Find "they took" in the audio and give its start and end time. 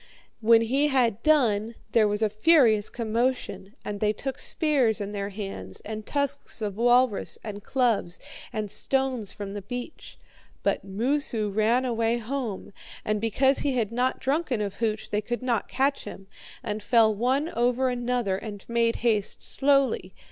3.99-4.39